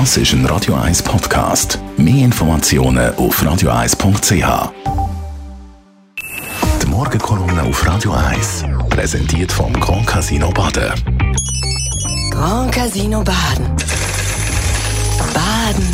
Das 0.00 0.16
ist 0.16 0.32
ein 0.32 0.44
Radio 0.46 0.74
1 0.74 1.04
Podcast. 1.04 1.78
Mehr 1.96 2.24
Informationen 2.24 3.14
auf 3.14 3.40
radio1.ch. 3.40 4.72
Die 6.82 6.86
Morgenkolumne 6.88 7.62
auf 7.62 7.86
Radio 7.86 8.10
1 8.10 8.64
präsentiert 8.90 9.52
vom 9.52 9.72
Grand 9.74 10.04
Casino 10.04 10.50
Baden. 10.50 10.94
Grand 12.32 12.74
Casino 12.74 13.22
Baden. 13.22 13.66
Baden 15.32 15.84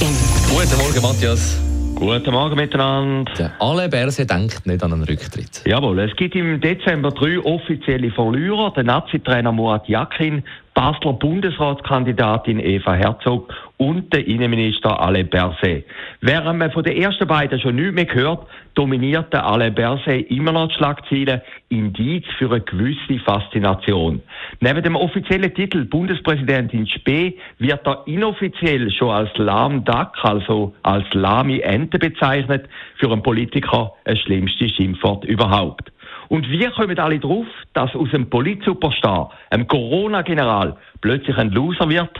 im 0.00 0.16
Guten 0.52 0.76
Morgen, 0.76 1.00
Matthias. 1.00 1.60
Guten 1.94 2.32
Morgen 2.32 2.56
miteinander. 2.56 3.32
Der 3.38 3.52
Alain 3.60 3.88
Berset 3.88 4.28
denkt 4.28 4.66
nicht 4.66 4.82
an 4.82 4.92
einen 4.92 5.04
Rücktritt. 5.04 5.62
Jawohl, 5.64 6.00
es 6.00 6.16
gibt 6.16 6.34
im 6.34 6.60
Dezember 6.60 7.12
drei 7.12 7.38
offizielle 7.38 8.10
Verlierer. 8.10 8.72
Der 8.72 8.82
Nazi-Trainer 8.82 9.52
Murat 9.52 9.88
Yakin, 9.88 10.42
Basler 10.78 11.14
Bundesratskandidatin 11.14 12.60
Eva 12.60 12.92
Herzog 12.92 13.52
und 13.78 14.12
der 14.12 14.24
Innenminister 14.24 15.00
Alain 15.00 15.28
Berset. 15.28 15.84
Während 16.20 16.60
man 16.60 16.70
von 16.70 16.84
den 16.84 16.96
ersten 16.96 17.26
beiden 17.26 17.58
schon 17.58 17.74
nichts 17.74 17.94
mehr 17.94 18.04
gehört, 18.04 18.46
dominiert 18.74 19.32
der 19.32 19.44
Alain 19.44 19.74
Berset 19.74 20.30
immer 20.30 20.52
noch 20.52 20.68
die 20.68 20.74
Schlagzeilen 20.74 21.40
Indiz 21.68 22.24
für 22.38 22.52
eine 22.52 22.60
gewisse 22.60 23.18
Faszination. 23.24 24.22
Neben 24.60 24.84
dem 24.84 24.94
offiziellen 24.94 25.52
Titel 25.52 25.84
Bundespräsident 25.84 26.72
in 26.72 26.86
Spee 26.86 27.36
wird 27.58 27.84
er 27.84 28.04
inoffiziell 28.06 28.88
schon 28.92 29.10
als 29.10 29.36
lahm 29.36 29.84
Duck, 29.84 30.12
also 30.22 30.76
als 30.84 31.12
lahme 31.12 31.60
Ente 31.60 31.98
bezeichnet, 31.98 32.68
für 32.98 33.10
einen 33.10 33.24
Politiker 33.24 33.94
ein 34.04 34.16
schlimmstes 34.16 34.70
Schimpfwort 34.76 35.24
überhaupt. 35.24 35.90
Und 36.28 36.48
wir 36.50 36.70
kommen 36.70 36.98
alle 36.98 37.18
drauf, 37.18 37.46
dass 37.72 37.94
aus 37.94 38.12
einem 38.12 38.28
Politsuperstar, 38.28 39.30
einem 39.50 39.66
Corona-General, 39.66 40.76
plötzlich 41.00 41.36
ein 41.36 41.50
Loser 41.50 41.88
wird. 41.88 42.10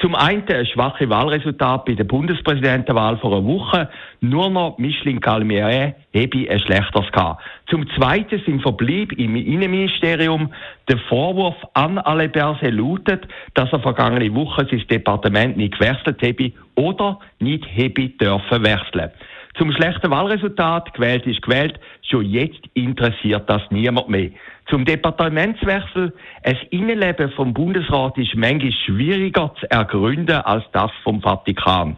Zum 0.00 0.16
einen 0.16 0.46
ein 0.48 0.66
schwaches 0.66 1.08
Wahlresultat 1.08 1.84
bei 1.84 1.94
der 1.94 2.04
Bundespräsidentenwahl 2.04 3.16
vor 3.18 3.32
einer 3.32 3.46
Woche. 3.46 3.88
Nur 4.20 4.50
noch 4.50 4.76
Micheline 4.76 5.20
Calmier 5.20 5.94
habe 6.14 6.50
ein 6.50 6.60
schlechteres 6.60 7.10
gehabt. 7.12 7.42
Zum 7.70 7.88
zweiten 7.90 8.42
sind 8.44 8.60
Verblieb 8.60 9.12
im 9.12 9.36
Innenministerium. 9.36 10.52
Der 10.88 10.98
Vorwurf 11.08 11.56
an 11.74 11.98
alle 11.98 12.28
Berse 12.28 12.70
lautet, 12.70 13.26
dass 13.54 13.72
er 13.72 13.80
vergangene 13.80 14.34
Woche 14.34 14.66
sein 14.68 14.84
Departement 14.90 15.56
nicht 15.56 15.78
gewechselt 15.78 16.20
habe 16.22 16.52
oder 16.74 17.20
nicht 17.38 17.64
habe 17.64 18.08
dürfen 18.08 18.64
wechseln. 18.64 19.10
Zum 19.56 19.70
schlechten 19.72 20.10
Wahlresultat, 20.10 20.94
gewählt 20.94 21.26
ist 21.26 21.42
gewählt, 21.42 21.78
schon 22.02 22.24
jetzt 22.24 22.60
interessiert 22.74 23.48
das 23.48 23.62
niemand 23.70 24.08
mehr. 24.08 24.30
Zum 24.68 24.84
Departementswechsel, 24.84 26.12
ein 26.42 26.56
Innenleben 26.70 27.30
vom 27.30 27.54
Bundesrat 27.54 28.18
ist 28.18 28.34
manchmal 28.34 28.72
schwieriger 28.72 29.54
zu 29.60 29.70
ergründen 29.70 30.38
als 30.38 30.64
das 30.72 30.90
vom 31.04 31.20
Vatikan. 31.22 31.96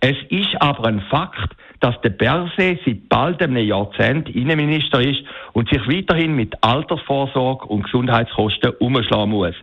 Es 0.00 0.16
ist 0.28 0.60
aber 0.60 0.86
ein 0.86 1.00
Fakt, 1.08 1.56
dass 1.80 2.00
der 2.02 2.10
Berse 2.10 2.78
seit 2.84 3.08
bald 3.08 3.42
einem 3.42 3.56
Jahrzehnt 3.56 4.28
Innenminister 4.28 5.00
ist 5.00 5.22
und 5.52 5.68
sich 5.68 5.80
weiterhin 5.88 6.34
mit 6.34 6.62
Altersvorsorge 6.62 7.66
und 7.66 7.84
Gesundheitskosten 7.84 8.72
umschlagen 8.80 9.30
muss. 9.30 9.54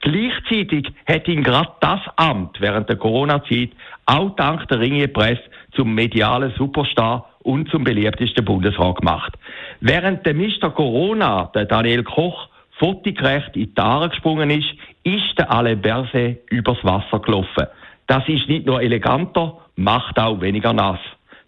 Gleichzeitig 0.00 0.92
hat 1.06 1.28
ihn 1.28 1.42
gerade 1.42 1.70
das 1.80 2.00
Amt 2.16 2.60
während 2.60 2.88
der 2.88 2.96
Corona-Zeit 2.96 3.70
auch 4.06 4.34
dank 4.36 4.68
der 4.68 4.80
Ringe 4.80 5.08
Presse 5.08 5.42
zum 5.74 5.94
medialen 5.94 6.52
Superstar 6.56 7.30
und 7.40 7.68
zum 7.70 7.84
beliebtesten 7.84 8.44
Bundesrat 8.44 8.96
gemacht. 9.00 9.34
Während 9.80 10.24
der 10.26 10.34
Mr. 10.34 10.70
Corona, 10.70 11.50
der 11.54 11.66
Daniel 11.66 12.02
Koch, 12.02 12.48
fotogerecht 12.78 13.56
in 13.56 13.74
die 13.74 13.80
Aare 13.80 14.08
gesprungen 14.08 14.50
ist, 14.50 14.68
ist 15.04 15.38
der 15.38 15.50
Alain 15.50 15.80
Berset 15.80 16.40
übers 16.50 16.82
Wasser 16.82 17.20
gelaufen. 17.20 17.66
Das 18.06 18.28
ist 18.28 18.48
nicht 18.48 18.66
nur 18.66 18.82
eleganter, 18.82 19.58
macht 19.76 20.18
auch 20.18 20.40
weniger 20.40 20.72
nass. 20.72 20.98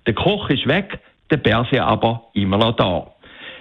Der 0.06 0.14
Koch 0.14 0.48
ist 0.50 0.66
weg, 0.66 1.00
der 1.30 1.38
Berset 1.38 1.80
aber 1.80 2.28
immer 2.34 2.58
noch 2.58 2.76
da. 2.76 3.06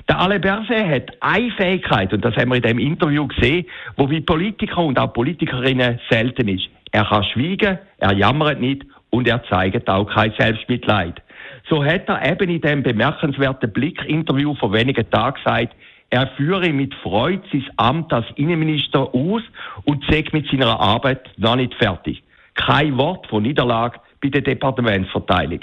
Der 0.07 0.19
Alain 0.19 0.41
Berset 0.41 0.87
hat 0.87 1.11
eine 1.21 1.51
Fähigkeit, 1.51 2.13
und 2.13 2.23
das 2.23 2.35
haben 2.35 2.49
wir 2.49 2.57
in 2.57 2.61
dem 2.61 2.79
Interview 2.79 3.27
gesehen, 3.27 3.65
wo 3.97 4.09
wie 4.09 4.21
Politiker 4.21 4.83
und 4.83 4.99
auch 4.99 5.13
Politikerinnen 5.13 5.99
selten 6.09 6.47
ist. 6.47 6.69
Er 6.91 7.05
kann 7.05 7.23
schweigen, 7.23 7.79
er 7.97 8.13
jammert 8.13 8.61
nicht 8.61 8.85
und 9.15 9.29
er 9.29 9.41
zeigt 9.45 9.89
auch 9.89 10.05
kein 10.05 10.33
Selbstmitleid. 10.37 11.21
So 11.69 11.83
hat 11.83 12.09
er 12.09 12.31
eben 12.31 12.49
in 12.49 12.61
dem 12.61 12.83
bemerkenswerten 12.83 13.71
Blick-Interview 13.71 14.55
vor 14.55 14.73
wenigen 14.73 15.09
Tagen 15.09 15.37
gesagt, 15.37 15.75
er 16.09 16.27
führe 16.35 16.71
mit 16.73 16.93
Freude 16.95 17.41
sein 17.51 17.65
Amt 17.77 18.13
als 18.13 18.25
Innenminister 18.35 19.13
aus 19.13 19.41
und 19.85 20.03
sei 20.09 20.25
mit 20.33 20.47
seiner 20.49 20.79
Arbeit 20.79 21.29
noch 21.37 21.55
nicht 21.55 21.73
fertig. 21.75 22.23
Kein 22.55 22.97
Wort 22.97 23.25
von 23.27 23.43
Niederlage 23.43 23.99
bei 24.21 24.29
der 24.29 24.41
Departementsverteilung. 24.41 25.61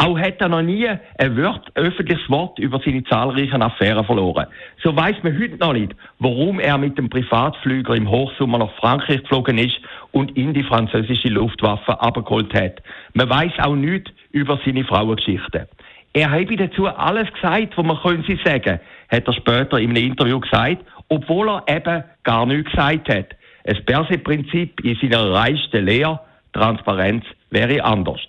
Auch 0.00 0.16
hat 0.16 0.40
er 0.40 0.48
noch 0.48 0.62
nie 0.62 0.86
ein 0.86 1.36
Wort, 1.42 1.72
öffentliches 1.74 2.30
Wort 2.30 2.56
über 2.60 2.80
seine 2.84 3.02
zahlreichen 3.02 3.62
Affären 3.62 4.04
verloren. 4.04 4.46
So 4.80 4.94
weiß 4.94 5.16
man 5.24 5.36
heute 5.36 5.56
noch 5.56 5.72
nicht, 5.72 5.92
warum 6.20 6.60
er 6.60 6.78
mit 6.78 6.96
dem 6.96 7.10
Privatflüger 7.10 7.96
im 7.96 8.08
Hochsommer 8.08 8.58
nach 8.58 8.72
Frankreich 8.76 9.22
geflogen 9.22 9.58
ist 9.58 9.80
und 10.12 10.36
in 10.36 10.54
die 10.54 10.62
französische 10.62 11.30
Luftwaffe 11.30 12.00
abgeholt 12.00 12.54
hat. 12.54 12.80
Man 13.14 13.28
weiß 13.28 13.50
auch 13.58 13.74
nichts 13.74 14.12
über 14.30 14.60
seine 14.64 14.84
Frauengeschichte. 14.84 15.68
Er 16.12 16.30
habe 16.30 16.56
dazu 16.56 16.86
alles 16.86 17.32
gesagt, 17.32 17.76
was 17.76 17.84
man 17.84 18.00
können 18.00 18.24
sie 18.24 18.38
sagen, 18.44 18.78
hat 19.10 19.26
er 19.26 19.32
später 19.32 19.80
in 19.80 19.90
einem 19.90 20.04
Interview 20.04 20.38
gesagt, 20.38 20.78
obwohl 21.08 21.48
er 21.48 21.76
eben 21.76 22.04
gar 22.22 22.46
nichts 22.46 22.70
gesagt 22.70 23.08
hat. 23.12 23.26
Das 23.64 23.84
Perse-Prinzip 23.84 24.78
in 24.84 24.96
seiner 25.02 25.32
reichsten 25.32 25.84
Lehre, 25.84 26.20
Transparenz, 26.52 27.24
wäre 27.50 27.82
anders. 27.82 28.20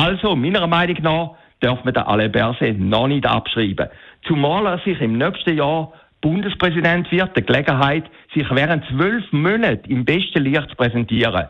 Also, 0.00 0.36
meiner 0.36 0.64
Meinung 0.68 0.96
nach, 1.02 1.30
darf 1.58 1.82
man 1.82 1.92
den 1.92 2.04
Alain 2.04 2.30
Berset 2.30 2.78
noch 2.78 3.08
nicht 3.08 3.26
abschreiben. 3.26 3.88
Zumal 4.28 4.64
er 4.66 4.78
sich 4.78 5.00
im 5.00 5.18
nächsten 5.18 5.56
Jahr 5.56 5.92
Bundespräsident 6.20 7.10
wird, 7.10 7.36
die 7.36 7.42
Gelegenheit, 7.44 8.04
sich 8.32 8.46
während 8.48 8.84
zwölf 8.86 9.24
Monaten 9.32 9.90
im 9.90 10.04
besten 10.04 10.44
Licht 10.44 10.70
zu 10.70 10.76
präsentieren. 10.76 11.48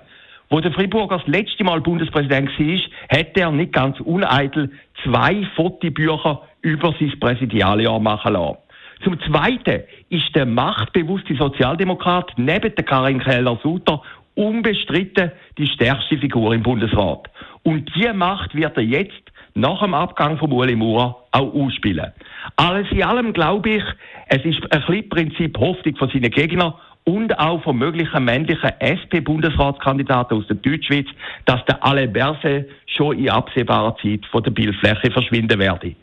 Wo 0.48 0.60
der 0.60 0.72
Friburger 0.72 1.18
das 1.18 1.26
letzte 1.26 1.62
Mal 1.62 1.82
Bundespräsident 1.82 2.48
war, 2.58 2.78
hätte 3.10 3.40
er 3.40 3.50
nicht 3.50 3.74
ganz 3.74 4.00
uneitel 4.00 4.70
zwei 5.04 5.46
Fotobücher 5.54 6.40
über 6.62 6.94
sein 6.98 7.20
Präsidialjahr 7.20 8.00
machen 8.00 8.32
lassen. 8.32 8.56
Zum 9.04 9.20
Zweiten 9.20 9.82
ist 10.08 10.34
der 10.34 10.46
machtbewusste 10.46 11.36
Sozialdemokrat 11.36 12.32
neben 12.38 12.74
der 12.74 12.84
Karin 12.84 13.20
Keller-Sutter 13.20 14.00
unbestritten 14.36 15.32
die 15.58 15.66
stärkste 15.66 16.16
Figur 16.16 16.54
im 16.54 16.62
Bundesrat. 16.62 17.28
Und 17.68 17.94
diese 17.94 18.14
Macht 18.14 18.54
wird 18.54 18.78
er 18.78 18.82
jetzt 18.82 19.30
nach 19.52 19.82
dem 19.82 19.92
Abgang 19.92 20.38
von 20.38 20.50
Ueli 20.50 20.74
Maurer 20.74 21.18
auch 21.32 21.52
ausspielen. 21.52 22.12
Alles 22.56 22.90
in 22.90 23.02
allem 23.02 23.34
glaube 23.34 23.68
ich, 23.68 23.82
es 24.28 24.42
ist 24.42 24.62
ein 24.72 24.80
bisschen 24.86 25.08
Prinzip 25.10 25.58
Hoffnung 25.58 25.94
von 25.96 26.08
seinen 26.08 26.30
Gegnern 26.30 26.72
und 27.04 27.38
auch 27.38 27.62
von 27.62 27.76
möglichen 27.76 28.24
männlichen 28.24 28.70
SP-Bundesratskandidaten 28.80 30.38
aus 30.38 30.46
der 30.46 30.56
Deutschschweiz, 30.56 31.08
dass 31.44 31.62
der 31.66 31.84
Alain 31.84 32.10
Berset 32.10 32.70
schon 32.86 33.18
in 33.18 33.28
absehbarer 33.28 33.98
Zeit 33.98 34.24
von 34.30 34.42
der 34.42 34.50
Bildfläche 34.50 35.10
verschwinden 35.10 35.58
werde. 35.58 35.94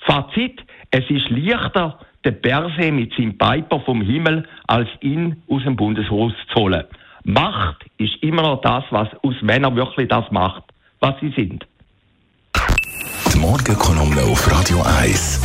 Fazit, 0.00 0.62
es 0.90 1.08
ist 1.08 1.30
leichter, 1.30 2.00
den 2.22 2.38
Berset 2.42 2.92
mit 2.92 3.14
seinem 3.14 3.38
Piper 3.38 3.80
vom 3.80 4.02
Himmel 4.02 4.46
als 4.66 4.90
ihn 5.00 5.42
aus 5.48 5.62
dem 5.62 5.76
Bundeshaus 5.76 6.34
zu 6.52 6.60
holen. 6.60 6.84
Macht 7.22 7.86
ist 7.96 8.22
immer 8.22 8.42
noch 8.42 8.60
das, 8.60 8.84
was 8.90 9.08
aus 9.22 9.40
Männern 9.40 9.74
wirklich 9.74 10.08
das 10.08 10.30
macht, 10.30 10.64
was 11.00 11.14
sie 11.20 11.32
sind. 11.36 11.66
Die 13.32 13.38
Morgenkolumne 13.38 14.22
auf 14.22 14.50
Radio 14.50 14.82
1. 14.82 15.40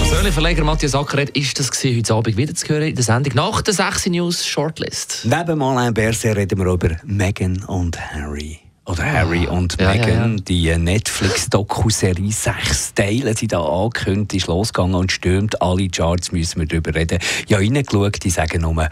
Persönlich 0.00 0.34
Verleger 0.34 0.64
Matthias 0.64 0.94
Ackeret 0.94 1.30
ist 1.30 1.58
das 1.58 1.70
gewesen, 1.70 1.98
heute 1.98 2.14
Abend 2.14 2.36
wieder 2.36 2.54
zu 2.54 2.68
hören 2.68 2.88
in 2.88 2.94
der 2.94 3.04
Sendung 3.04 3.34
nach 3.34 3.62
der 3.62 3.74
6 3.74 4.06
News 4.06 4.46
Shortlist. 4.46 5.22
Neben 5.24 5.62
Alain 5.62 5.94
Berset 5.94 6.36
reden 6.36 6.58
wir 6.58 6.66
über 6.66 6.90
Meghan 7.04 7.62
und 7.64 7.98
Harry. 7.98 8.58
Oder 8.84 9.04
Harry 9.04 9.46
und 9.46 9.80
Ja, 9.80 9.92
Meghan, 9.92 10.38
ja, 10.38 10.44
die 10.44 10.76
Netflix-Doku-Serie, 10.76 12.32
sechs 12.32 12.92
Teile 12.94 13.36
sind 13.36 13.52
da 13.52 13.62
angekündigt, 13.62 14.34
ist 14.34 14.48
losgegangen 14.48 14.96
und 14.96 15.12
stürmt 15.12 15.62
alle 15.62 15.88
Charts, 15.88 16.32
müssen 16.32 16.60
wir 16.60 16.66
darüber 16.66 16.94
reden. 16.94 17.18
Ja, 17.46 17.58
reingeschaut, 17.58 18.22
die 18.24 18.30
sagen 18.30 18.62
nur... 18.62 18.88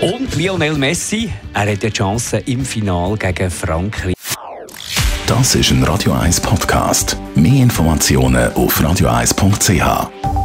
Und 0.00 0.34
Lionel 0.34 0.78
Messi, 0.78 1.30
er 1.52 1.72
hat 1.72 1.82
die 1.82 1.90
Chance 1.90 2.38
im 2.46 2.64
Finale 2.64 3.18
gegen 3.18 3.50
Frankreich. 3.50 4.14
Das 5.26 5.54
ist 5.54 5.70
ein 5.70 5.84
Radio 5.84 6.12
1 6.12 6.40
Podcast. 6.40 7.18
Mehr 7.34 7.62
Informationen 7.62 8.52
auf 8.54 8.80
radio1.ch. 8.80 10.39